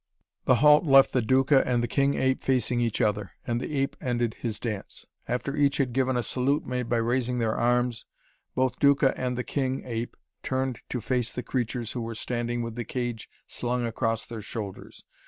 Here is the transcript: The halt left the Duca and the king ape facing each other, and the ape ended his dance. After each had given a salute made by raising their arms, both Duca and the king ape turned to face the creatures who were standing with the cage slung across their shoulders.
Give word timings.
The 0.45 0.55
halt 0.55 0.83
left 0.85 1.11
the 1.13 1.21
Duca 1.21 1.61
and 1.67 1.83
the 1.83 1.87
king 1.87 2.15
ape 2.15 2.41
facing 2.41 2.81
each 2.81 3.01
other, 3.01 3.33
and 3.45 3.61
the 3.61 3.77
ape 3.77 3.95
ended 4.01 4.33
his 4.39 4.59
dance. 4.59 5.05
After 5.27 5.55
each 5.55 5.77
had 5.77 5.93
given 5.93 6.17
a 6.17 6.23
salute 6.23 6.65
made 6.65 6.89
by 6.89 6.97
raising 6.97 7.37
their 7.37 7.55
arms, 7.55 8.03
both 8.55 8.79
Duca 8.79 9.13
and 9.15 9.37
the 9.37 9.43
king 9.43 9.83
ape 9.85 10.17
turned 10.41 10.79
to 10.89 11.01
face 11.01 11.31
the 11.31 11.43
creatures 11.43 11.91
who 11.91 12.01
were 12.01 12.15
standing 12.15 12.63
with 12.63 12.73
the 12.73 12.83
cage 12.83 13.29
slung 13.45 13.85
across 13.85 14.25
their 14.25 14.41
shoulders. 14.41 15.03